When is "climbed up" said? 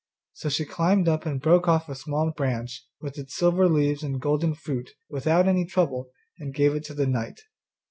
0.65-1.27